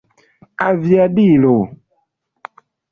[0.67, 1.55] aviadilo